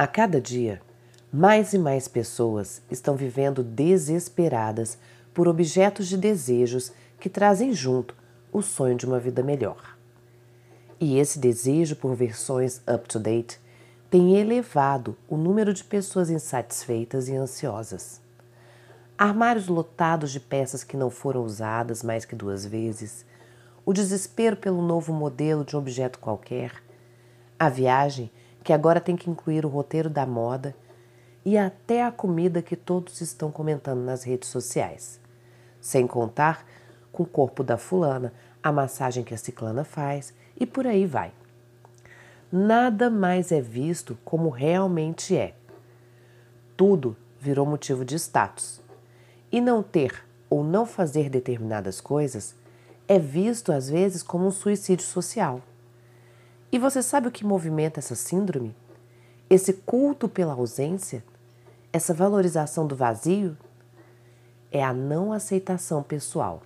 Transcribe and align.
A 0.00 0.06
cada 0.06 0.40
dia, 0.40 0.80
mais 1.30 1.74
e 1.74 1.78
mais 1.78 2.08
pessoas 2.08 2.80
estão 2.90 3.16
vivendo 3.16 3.62
desesperadas 3.62 4.96
por 5.34 5.46
objetos 5.46 6.08
de 6.08 6.16
desejos 6.16 6.90
que 7.18 7.28
trazem 7.28 7.74
junto 7.74 8.14
o 8.50 8.62
sonho 8.62 8.96
de 8.96 9.04
uma 9.04 9.20
vida 9.20 9.42
melhor. 9.42 9.98
E 10.98 11.18
esse 11.18 11.38
desejo 11.38 11.96
por 11.96 12.14
versões 12.14 12.80
up-to-date 12.88 13.60
tem 14.08 14.38
elevado 14.38 15.18
o 15.28 15.36
número 15.36 15.74
de 15.74 15.84
pessoas 15.84 16.30
insatisfeitas 16.30 17.28
e 17.28 17.36
ansiosas. 17.36 18.22
Armários 19.18 19.68
lotados 19.68 20.30
de 20.30 20.40
peças 20.40 20.82
que 20.82 20.96
não 20.96 21.10
foram 21.10 21.44
usadas 21.44 22.02
mais 22.02 22.24
que 22.24 22.34
duas 22.34 22.64
vezes, 22.64 23.26
o 23.84 23.92
desespero 23.92 24.56
pelo 24.56 24.80
novo 24.80 25.12
modelo 25.12 25.62
de 25.62 25.76
um 25.76 25.78
objeto 25.78 26.18
qualquer, 26.18 26.72
a 27.58 27.68
viagem 27.68 28.30
que 28.62 28.72
agora 28.72 29.00
tem 29.00 29.16
que 29.16 29.30
incluir 29.30 29.64
o 29.64 29.68
roteiro 29.68 30.10
da 30.10 30.26
moda 30.26 30.74
e 31.44 31.56
até 31.56 32.04
a 32.04 32.12
comida 32.12 32.62
que 32.62 32.76
todos 32.76 33.20
estão 33.20 33.50
comentando 33.50 34.00
nas 34.00 34.22
redes 34.22 34.48
sociais. 34.48 35.20
Sem 35.80 36.06
contar 36.06 36.66
com 37.10 37.22
o 37.22 37.26
corpo 37.26 37.62
da 37.64 37.78
fulana, 37.78 38.32
a 38.62 38.70
massagem 38.70 39.24
que 39.24 39.34
a 39.34 39.38
ciclana 39.38 39.84
faz 39.84 40.34
e 40.58 40.66
por 40.66 40.86
aí 40.86 41.06
vai. 41.06 41.32
Nada 42.52 43.08
mais 43.08 43.52
é 43.52 43.60
visto 43.60 44.18
como 44.24 44.48
realmente 44.48 45.36
é. 45.36 45.54
Tudo 46.76 47.16
virou 47.38 47.64
motivo 47.64 48.04
de 48.04 48.16
status. 48.16 48.80
E 49.50 49.60
não 49.60 49.82
ter 49.82 50.24
ou 50.48 50.62
não 50.62 50.84
fazer 50.84 51.30
determinadas 51.30 52.00
coisas 52.00 52.54
é 53.08 53.18
visto 53.18 53.72
às 53.72 53.88
vezes 53.88 54.22
como 54.22 54.46
um 54.46 54.50
suicídio 54.50 55.04
social. 55.04 55.62
E 56.72 56.78
você 56.78 57.02
sabe 57.02 57.26
o 57.26 57.32
que 57.32 57.44
movimenta 57.44 57.98
essa 57.98 58.14
síndrome? 58.14 58.76
Esse 59.48 59.72
culto 59.72 60.28
pela 60.28 60.52
ausência? 60.52 61.24
Essa 61.92 62.14
valorização 62.14 62.86
do 62.86 62.94
vazio? 62.94 63.56
É 64.70 64.84
a 64.84 64.92
não 64.92 65.32
aceitação 65.32 66.02
pessoal. 66.02 66.62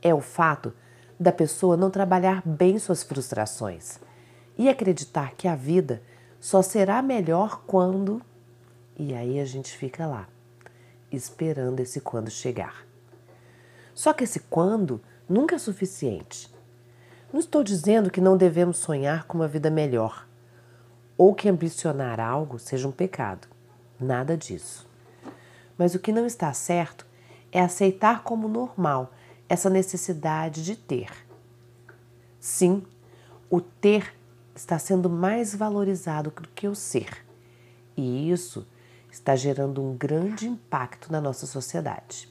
É 0.00 0.14
o 0.14 0.20
fato 0.20 0.72
da 1.18 1.32
pessoa 1.32 1.76
não 1.76 1.90
trabalhar 1.90 2.40
bem 2.46 2.78
suas 2.78 3.02
frustrações 3.02 3.98
e 4.56 4.68
acreditar 4.68 5.34
que 5.34 5.48
a 5.48 5.56
vida 5.56 6.02
só 6.38 6.62
será 6.62 7.02
melhor 7.02 7.62
quando. 7.66 8.22
E 8.96 9.14
aí 9.14 9.40
a 9.40 9.44
gente 9.44 9.76
fica 9.76 10.06
lá, 10.06 10.28
esperando 11.10 11.80
esse 11.80 12.00
quando 12.00 12.30
chegar. 12.30 12.86
Só 13.94 14.12
que 14.12 14.24
esse 14.24 14.40
quando 14.40 15.00
nunca 15.28 15.56
é 15.56 15.58
suficiente. 15.58 16.49
Não 17.32 17.38
estou 17.38 17.62
dizendo 17.62 18.10
que 18.10 18.20
não 18.20 18.36
devemos 18.36 18.78
sonhar 18.78 19.24
com 19.24 19.38
uma 19.38 19.46
vida 19.46 19.70
melhor 19.70 20.26
ou 21.16 21.32
que 21.32 21.48
ambicionar 21.48 22.18
algo 22.18 22.58
seja 22.58 22.88
um 22.88 22.92
pecado. 22.92 23.46
Nada 24.00 24.36
disso. 24.36 24.88
Mas 25.78 25.94
o 25.94 26.00
que 26.00 26.10
não 26.10 26.26
está 26.26 26.52
certo 26.52 27.06
é 27.52 27.60
aceitar 27.60 28.24
como 28.24 28.48
normal 28.48 29.12
essa 29.48 29.70
necessidade 29.70 30.64
de 30.64 30.74
ter. 30.74 31.08
Sim, 32.40 32.82
o 33.48 33.60
ter 33.60 34.12
está 34.52 34.76
sendo 34.78 35.08
mais 35.08 35.54
valorizado 35.54 36.30
do 36.30 36.48
que 36.48 36.66
o 36.66 36.74
ser. 36.74 37.24
E 37.96 38.28
isso 38.28 38.66
está 39.08 39.36
gerando 39.36 39.80
um 39.80 39.96
grande 39.96 40.48
impacto 40.48 41.12
na 41.12 41.20
nossa 41.20 41.46
sociedade. 41.46 42.28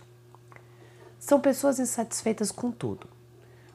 São 1.18 1.40
pessoas 1.40 1.80
insatisfeitas 1.80 2.52
com 2.52 2.70
tudo 2.70 3.08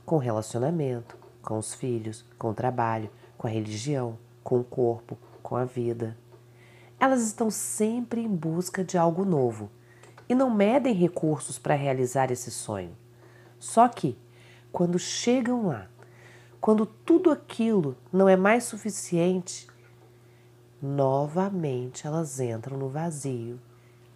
com 0.05 0.19
relacionamento, 0.19 1.17
com 1.43 1.59
os 1.59 1.75
filhos, 1.75 2.25
com 2.39 2.51
o 2.51 2.55
trabalho, 2.55 3.11
com 3.37 3.47
a 3.47 3.51
religião, 3.51 4.19
com 4.43 4.61
o 4.61 4.65
corpo, 4.65 5.19
com 5.43 5.57
a 5.57 5.65
vida. 5.65 6.17
Elas 6.99 7.23
estão 7.23 7.51
sempre 7.51 8.21
em 8.21 8.29
busca 8.29 8.85
de 8.85 8.97
algo 8.97 9.25
novo 9.25 9.71
e 10.29 10.35
não 10.35 10.51
medem 10.51 10.95
recursos 10.95 11.59
para 11.59 11.75
realizar 11.75 12.31
esse 12.31 12.51
sonho. 12.51 12.97
Só 13.59 13.89
que, 13.89 14.19
quando 14.73 14.99
chegam 14.99 15.67
lá, 15.67 15.89
quando 16.61 16.87
tudo 16.87 17.31
aquilo 17.31 17.97
não 18.13 18.29
é 18.29 18.37
mais 18.37 18.65
suficiente, 18.65 19.69
novamente 20.81 22.07
elas 22.07 22.41
entram 22.41 22.79
no 22.79 22.89
vazio 22.89 23.61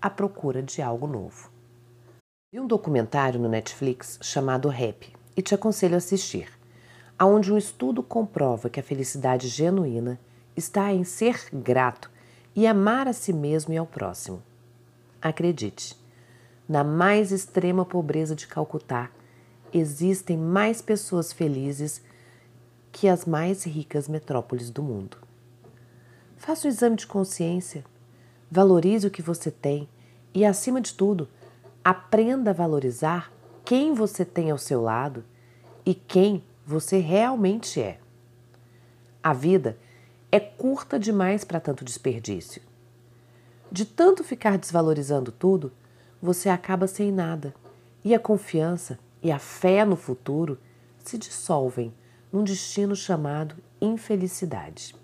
à 0.00 0.08
procura 0.08 0.62
de 0.62 0.80
algo 0.80 1.06
novo. 1.06 1.50
Vi 2.50 2.58
um 2.58 2.66
documentário 2.66 3.38
no 3.38 3.48
Netflix 3.48 4.18
chamado 4.22 4.68
Rap 4.68 5.17
e 5.38 5.42
te 5.42 5.54
aconselho 5.54 5.94
a 5.94 5.98
assistir, 5.98 6.48
aonde 7.16 7.52
um 7.52 7.56
estudo 7.56 8.02
comprova 8.02 8.68
que 8.68 8.80
a 8.80 8.82
felicidade 8.82 9.46
genuína 9.46 10.18
está 10.56 10.92
em 10.92 11.04
ser 11.04 11.40
grato 11.52 12.10
e 12.56 12.66
amar 12.66 13.06
a 13.06 13.12
si 13.12 13.32
mesmo 13.32 13.72
e 13.72 13.76
ao 13.76 13.86
próximo. 13.86 14.42
Acredite, 15.22 15.96
na 16.68 16.82
mais 16.82 17.30
extrema 17.30 17.84
pobreza 17.84 18.34
de 18.34 18.48
Calcutá, 18.48 19.12
existem 19.72 20.36
mais 20.36 20.82
pessoas 20.82 21.32
felizes 21.32 22.02
que 22.90 23.06
as 23.06 23.24
mais 23.24 23.62
ricas 23.62 24.08
metrópoles 24.08 24.70
do 24.70 24.82
mundo. 24.82 25.18
Faça 26.36 26.66
um 26.66 26.70
exame 26.70 26.96
de 26.96 27.06
consciência, 27.06 27.84
valorize 28.50 29.06
o 29.06 29.10
que 29.10 29.22
você 29.22 29.52
tem 29.52 29.88
e, 30.34 30.44
acima 30.44 30.80
de 30.80 30.94
tudo, 30.94 31.28
aprenda 31.84 32.50
a 32.50 32.54
valorizar 32.54 33.37
quem 33.68 33.92
você 33.92 34.24
tem 34.24 34.50
ao 34.50 34.56
seu 34.56 34.80
lado 34.80 35.22
e 35.84 35.94
quem 35.94 36.42
você 36.64 37.00
realmente 37.00 37.78
é. 37.78 37.98
A 39.22 39.34
vida 39.34 39.76
é 40.32 40.40
curta 40.40 40.98
demais 40.98 41.44
para 41.44 41.60
tanto 41.60 41.84
desperdício. 41.84 42.62
De 43.70 43.84
tanto 43.84 44.24
ficar 44.24 44.56
desvalorizando 44.56 45.30
tudo, 45.30 45.70
você 46.22 46.48
acaba 46.48 46.86
sem 46.86 47.12
nada 47.12 47.54
e 48.02 48.14
a 48.14 48.18
confiança 48.18 48.98
e 49.22 49.30
a 49.30 49.38
fé 49.38 49.84
no 49.84 49.96
futuro 49.96 50.58
se 51.04 51.18
dissolvem 51.18 51.92
num 52.32 52.44
destino 52.44 52.96
chamado 52.96 53.54
infelicidade. 53.82 54.96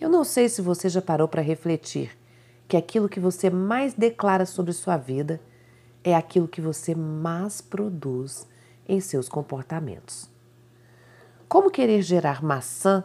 Eu 0.00 0.08
não 0.08 0.22
sei 0.22 0.48
se 0.48 0.62
você 0.62 0.88
já 0.88 1.02
parou 1.02 1.26
para 1.26 1.42
refletir 1.42 2.16
que 2.68 2.76
aquilo 2.76 3.08
que 3.08 3.18
você 3.18 3.50
mais 3.50 3.94
declara 3.94 4.46
sobre 4.46 4.72
sua 4.72 4.96
vida 4.96 5.40
é 6.04 6.14
aquilo 6.14 6.48
que 6.48 6.60
você 6.60 6.94
mais 6.94 7.60
produz 7.60 8.46
em 8.88 9.00
seus 9.00 9.28
comportamentos. 9.28 10.28
Como 11.48 11.70
querer 11.70 12.02
gerar 12.02 12.42
maçã 12.42 13.04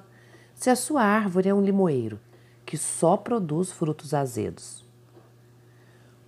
se 0.56 0.70
a 0.70 0.76
sua 0.76 1.04
árvore 1.04 1.50
é 1.50 1.54
um 1.54 1.62
limoeiro 1.62 2.20
que 2.66 2.78
só 2.78 3.16
produz 3.18 3.72
frutos 3.72 4.14
azedos? 4.14 4.86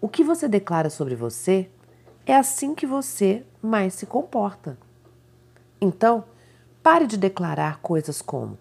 O 0.01 0.07
que 0.07 0.23
você 0.23 0.47
declara 0.47 0.89
sobre 0.89 1.15
você 1.15 1.69
é 2.25 2.35
assim 2.35 2.75
que 2.75 2.85
você 2.85 3.43
mais 3.61 3.95
se 3.95 4.05
comporta. 4.05 4.77
Então, 5.81 6.25
pare 6.83 7.07
de 7.07 7.17
declarar 7.17 7.79
coisas 7.81 8.21
como: 8.21 8.57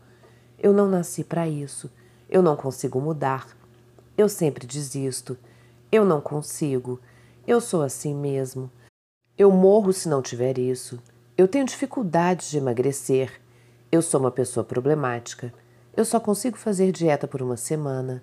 eu 0.59 0.73
não 0.73 0.89
nasci 0.89 1.23
para 1.23 1.47
isso, 1.47 1.91
eu 2.29 2.43
não 2.43 2.57
consigo 2.57 3.01
mudar, 3.01 3.47
eu 4.17 4.29
sempre 4.29 4.67
desisto, 4.67 5.37
eu 5.93 6.05
não 6.05 6.21
consigo, 6.21 7.01
eu 7.49 7.63
sou 7.63 7.81
assim 7.81 8.15
mesmo. 8.15 8.71
Eu 9.39 9.51
morro 9.51 9.91
se 9.91 10.07
não 10.07 10.21
tiver 10.21 10.59
isso. 10.59 11.03
Eu 11.35 11.49
tenho 11.49 11.65
dificuldades 11.65 12.51
de 12.51 12.59
emagrecer. 12.59 13.41
Eu 13.91 14.03
sou 14.03 14.21
uma 14.21 14.31
pessoa 14.31 14.63
problemática. 14.63 15.51
Eu 15.97 16.05
só 16.05 16.21
consigo 16.21 16.59
fazer 16.59 16.93
dieta 16.93 17.27
por 17.27 17.41
uma 17.41 17.57
semana. 17.57 18.23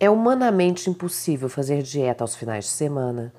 É 0.00 0.10
humanamente 0.10 0.90
impossível 0.90 1.48
fazer 1.48 1.80
dieta 1.84 2.24
aos 2.24 2.34
finais 2.34 2.64
de 2.64 2.72
semana. 2.72 3.32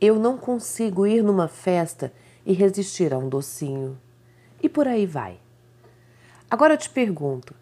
Eu 0.00 0.20
não 0.20 0.38
consigo 0.38 1.04
ir 1.04 1.20
numa 1.20 1.48
festa 1.48 2.12
e 2.44 2.52
resistir 2.52 3.12
a 3.12 3.18
um 3.18 3.28
docinho. 3.28 3.98
E 4.62 4.68
por 4.68 4.86
aí 4.86 5.04
vai. 5.04 5.40
Agora 6.48 6.74
eu 6.74 6.78
te 6.78 6.90
pergunto: 6.90 7.56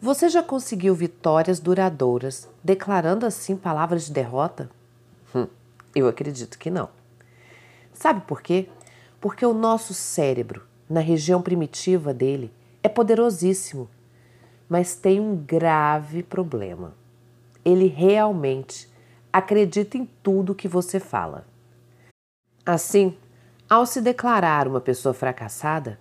você 0.00 0.28
já 0.28 0.40
conseguiu 0.40 0.94
vitórias 0.94 1.58
duradouras 1.58 2.48
declarando 2.62 3.26
assim 3.26 3.56
palavras 3.56 4.06
de 4.06 4.12
derrota? 4.12 4.70
Hum, 5.34 5.46
eu 5.94 6.08
acredito 6.08 6.58
que 6.58 6.70
não. 6.70 6.88
Sabe 7.92 8.22
por 8.22 8.42
quê? 8.42 8.68
Porque 9.20 9.44
o 9.44 9.54
nosso 9.54 9.92
cérebro, 9.92 10.62
na 10.88 11.00
região 11.00 11.42
primitiva 11.42 12.14
dele, 12.14 12.52
é 12.82 12.88
poderosíssimo, 12.88 13.88
mas 14.68 14.94
tem 14.94 15.20
um 15.20 15.36
grave 15.36 16.22
problema. 16.22 16.94
Ele 17.64 17.86
realmente 17.86 18.88
acredita 19.32 19.98
em 19.98 20.06
tudo 20.22 20.54
que 20.54 20.66
você 20.66 20.98
fala. 20.98 21.46
Assim, 22.64 23.16
ao 23.68 23.86
se 23.86 24.00
declarar 24.00 24.66
uma 24.66 24.80
pessoa 24.80 25.12
fracassada, 25.12 25.98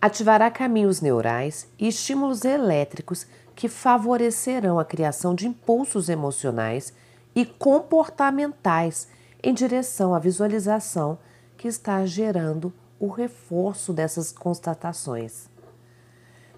ativará 0.00 0.50
caminhos 0.50 1.00
neurais 1.00 1.68
e 1.78 1.88
estímulos 1.88 2.44
elétricos 2.44 3.26
que 3.54 3.68
favorecerão 3.68 4.78
a 4.78 4.84
criação 4.84 5.34
de 5.34 5.46
impulsos 5.46 6.08
emocionais 6.08 6.92
e 7.34 7.44
comportamentais 7.44 9.08
em 9.42 9.52
direção 9.52 10.14
à 10.14 10.18
visualização 10.18 11.18
que 11.56 11.66
está 11.68 12.04
gerando 12.06 12.72
o 12.98 13.08
reforço 13.08 13.92
dessas 13.92 14.30
constatações. 14.30 15.48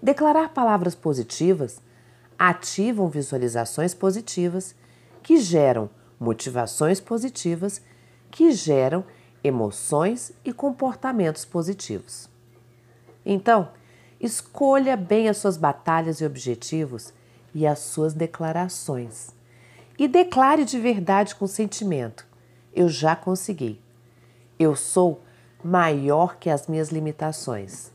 Declarar 0.01 0.49
palavras 0.49 0.93
positivas 0.93 1.81
ativam 2.37 3.07
visualizações 3.07 3.93
positivas 3.93 4.75
que 5.23 5.37
geram 5.37 5.89
motivações 6.19 6.99
positivas 6.99 7.81
que 8.29 8.51
geram 8.51 9.03
emoções 9.43 10.31
e 10.43 10.51
comportamentos 10.51 11.45
positivos. 11.45 12.29
Então, 13.25 13.69
escolha 14.19 14.95
bem 14.97 15.29
as 15.29 15.37
suas 15.37 15.57
batalhas 15.57 16.19
e 16.19 16.25
objetivos 16.25 17.13
e 17.53 17.65
as 17.65 17.79
suas 17.79 18.13
declarações. 18.13 19.29
E 19.97 20.07
declare 20.07 20.65
de 20.65 20.79
verdade 20.79 21.35
com 21.35 21.47
sentimento: 21.47 22.27
eu 22.73 22.89
já 22.89 23.15
consegui. 23.15 23.81
Eu 24.59 24.75
sou 24.75 25.21
maior 25.63 26.37
que 26.37 26.49
as 26.49 26.67
minhas 26.67 26.89
limitações. 26.89 27.91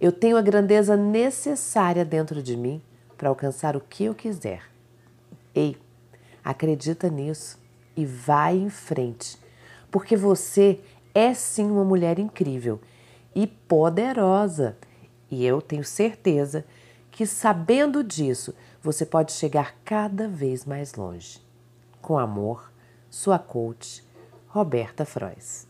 Eu 0.00 0.10
tenho 0.10 0.36
a 0.36 0.42
grandeza 0.42 0.96
necessária 0.96 2.04
dentro 2.04 2.42
de 2.42 2.56
mim 2.56 2.82
para 3.16 3.28
alcançar 3.28 3.76
o 3.76 3.80
que 3.80 4.04
eu 4.04 4.14
quiser. 4.14 4.62
Ei, 5.54 5.76
acredita 6.44 7.08
nisso 7.08 7.58
e 7.96 8.04
vai 8.04 8.56
em 8.56 8.68
frente, 8.68 9.38
porque 9.90 10.16
você 10.16 10.80
é 11.14 11.32
sim 11.34 11.70
uma 11.70 11.84
mulher 11.84 12.18
incrível 12.18 12.80
e 13.34 13.46
poderosa. 13.46 14.76
E 15.30 15.44
eu 15.44 15.62
tenho 15.62 15.84
certeza 15.84 16.64
que 17.10 17.26
sabendo 17.26 18.02
disso, 18.02 18.54
você 18.82 19.06
pode 19.06 19.32
chegar 19.32 19.76
cada 19.84 20.26
vez 20.26 20.64
mais 20.64 20.94
longe. 20.94 21.40
Com 22.00 22.18
amor, 22.18 22.72
sua 23.08 23.38
coach, 23.38 24.04
Roberta 24.48 25.04
Frois. 25.04 25.68